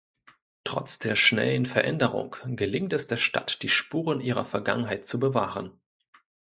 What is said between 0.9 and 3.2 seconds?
der schnellen Veränderung gelingt es der